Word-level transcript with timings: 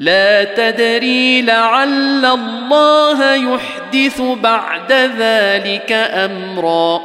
لا 0.00 0.44
تدري 0.44 1.42
لعل 1.42 2.24
الله 2.24 3.34
يحدث 3.34 4.20
بعد 4.20 4.92
ذلك 4.92 5.92
أمرا. 5.92 7.00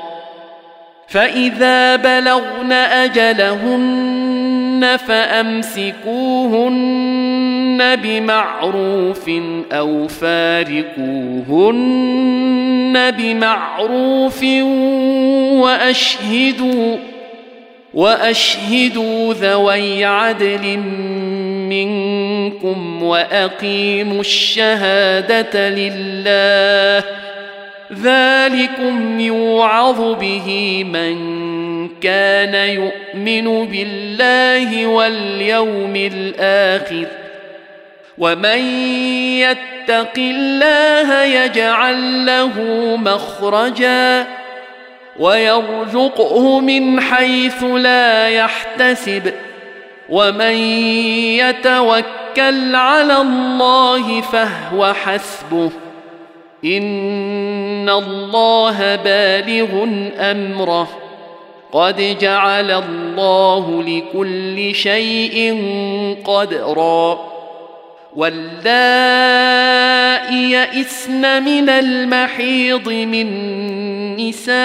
فإذا 1.07 1.95
بلغن 1.95 2.71
أجلهن 2.71 4.25
فأمسكوهن 5.07 5.95
بمعروف 7.95 9.29
أو 9.71 10.07
فارقوهن 10.07 10.95
بمعروف 13.11 14.43
وأشهدوا 15.63 16.97
وأشهدوا 17.93 19.33
ذوي 19.33 20.05
عدل 20.05 20.79
منكم 21.69 23.03
وأقيموا 23.03 24.19
الشهادة 24.19 25.69
لله 25.69 27.03
ذلكم 27.93 29.19
يوعظ 29.19 30.01
به 30.19 30.83
من 30.83 31.15
كان 32.01 32.55
يؤمن 32.55 33.67
بالله 33.67 34.87
واليوم 34.87 35.95
الآخر 35.95 37.05
ومن 38.17 38.59
يتق 39.39 40.13
الله 40.17 41.23
يجعل 41.23 42.25
له 42.25 42.53
مخرجا 42.97 44.27
ويرزقه 45.19 46.59
من 46.59 47.01
حيث 47.01 47.63
لا 47.63 48.29
يحتسب 48.29 49.33
ومن 50.09 50.55
يتوكل 51.39 52.75
على 52.75 53.17
الله 53.17 54.21
فهو 54.21 54.93
حسبه 54.93 55.71
ان 56.65 57.89
الله 57.89 58.95
بالغ 58.95 59.83
امره 60.19 60.87
قد 61.71 62.17
جعل 62.21 62.71
الله 62.71 63.83
لكل 63.83 64.75
شيء 64.75 65.63
قدرا 66.25 67.35
واللائي 68.15 69.75
يئسن 70.51 71.43
من 71.43 71.69
المحيض 71.69 72.89
من 72.89 73.27
نسائكم 74.15 74.55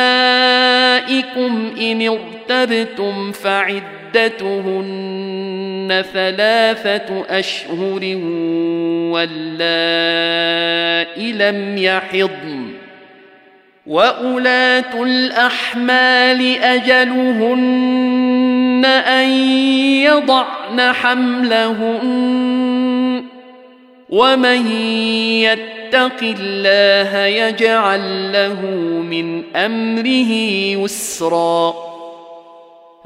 ان 1.81 2.09
ارتبتم 2.09 3.33
فعدتهن 4.15 6.05
ثلاثة 6.13 7.25
أشهر 7.39 8.01
واللائي 9.13 9.33
لم 11.33 11.79
يحضن. 11.79 12.71
واولات 13.87 14.95
الأحمال 14.95 16.59
أجلهن 16.59 17.65
أن 19.07 19.29
يضعن 20.03 20.93
حملهن. 20.93 22.51
ومن 24.11 24.71
يتق 25.41 26.23
الله 26.23 27.19
يجعل 27.19 28.33
له 28.33 28.61
من 29.11 29.43
أمره 29.57 30.33
يسرا. 30.85 31.90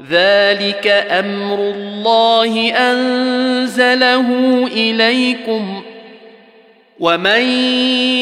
ذلك 0.01 0.87
أمر 0.87 1.59
الله 1.59 2.73
انزله 2.73 4.27
اليكم 4.67 5.81
ومن 6.99 7.41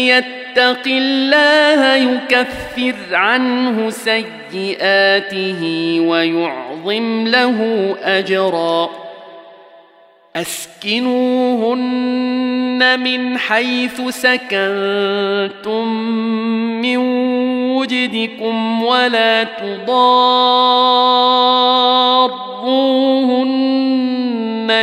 يتق 0.07 0.87
الله 0.87 1.95
يكفر 1.95 2.95
عنه 3.11 3.89
سيئاته 3.89 5.61
ويعظم 5.99 7.27
له 7.27 7.89
اجرا 8.03 8.89
اسكنوهن 10.35 11.93
من 12.99 13.37
حيث 13.37 14.01
سكنتم 14.09 15.87
من 17.83 17.83
وجدكم 17.83 18.83
ولا 18.83 19.43
تضاروهن 19.43 19.87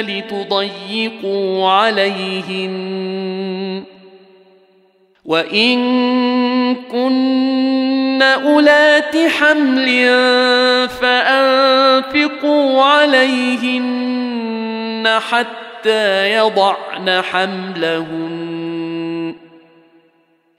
لتضيقوا 0.08 1.70
عليهن. 1.70 3.84
وإن 5.24 5.78
كن 6.74 8.22
أولات 8.22 9.16
حمل 9.16 10.08
فأنفقوا 10.88 12.82
عليهن 12.82 14.00
حتى 15.30 16.32
يضعن 16.32 17.22
حملهن. 17.22 18.89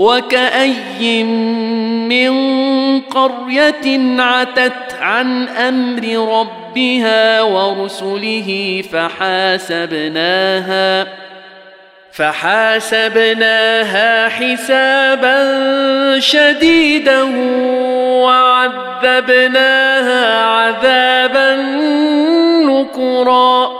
وكأي 0.00 1.24
من 2.08 2.32
قرية 3.00 4.20
عتت 4.22 4.94
عن 5.00 5.48
أمر 5.48 6.38
ربها 6.40 7.42
ورسله 7.42 8.82
فحاسبناها 8.92 10.40
فحاسبناها 12.12 13.48
حسابا 14.28 15.38
شديدا 16.18 17.22
وعذبناها 18.24 19.64
عذابا 20.44 21.56
نكرا 22.64 23.79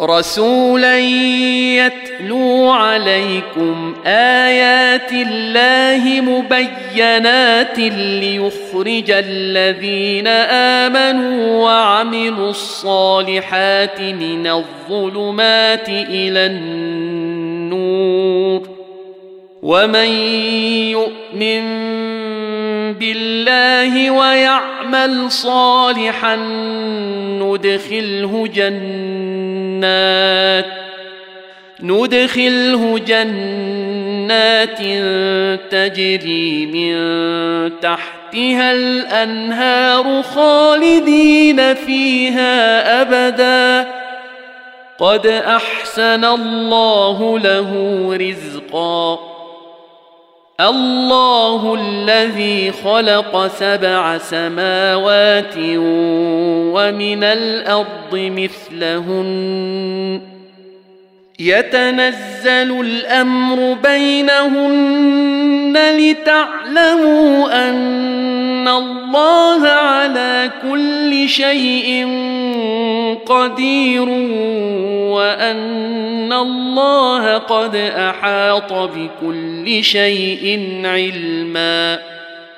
رسولا 0.00 0.98
يتلو 0.98 2.70
عليكم 2.70 3.94
آيات 4.06 5.12
الله 5.12 6.20
مبينات 6.20 7.78
ليخرج 7.78 9.10
الذين 9.10 10.26
آمنوا 10.86 11.64
وعملوا 11.64 12.50
الصالحات 12.50 14.00
من 14.00 14.46
الظلمات 14.46 15.88
إلى 15.88 16.46
النور 16.46 17.56
ومن 19.62 20.08
يؤمن 20.90 21.86
بالله 22.92 24.10
ويعمل 24.10 25.30
صالحا 25.32 26.36
ندخله 27.40 28.48
جنات 28.54 29.25
ندخله 31.82 32.98
جنات 32.98 34.78
تجري 35.72 36.66
من 36.66 36.96
تحتها 37.80 38.72
الأنهار 38.72 40.22
خالدين 40.22 41.74
فيها 41.74 43.02
أبدا. 43.02 43.90
قد 44.98 45.26
أحسن 45.26 46.24
الله 46.24 47.38
له 47.38 47.72
رزقا. 48.20 49.35
الله 50.60 51.74
الذي 51.80 52.72
خلق 52.72 53.46
سبع 53.46 54.18
سماوات 54.18 55.54
ومن 56.74 57.24
الأرض 57.24 58.12
مثلهن 58.12 59.26
يتنزل 61.38 62.80
الأمر 62.80 63.76
بينهن 63.82 65.76
لتعلموا 65.98 67.68
أن 67.68 68.68
الله 68.68 69.66
كل 70.62 71.28
شيء 71.28 72.06
قدير 73.26 74.08
وأن 75.12 76.32
الله 76.32 77.38
قد 77.38 77.76
أحاط 77.76 78.72
بكل 78.72 79.84
شيء 79.84 80.80
علما. 80.84 82.15